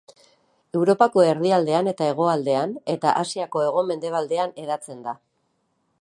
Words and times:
Europako 0.79 1.25
erdialdean 1.33 1.91
eta 1.91 2.07
hegoaldean 2.13 2.73
eta 2.95 3.13
Asiako 3.25 3.63
hego-mendebaldean 3.67 4.57
hedatzen 4.65 5.09
da. 5.09 5.19